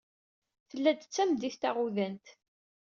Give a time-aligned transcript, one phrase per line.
[0.69, 2.25] Tella-d d tameddit taɣudant.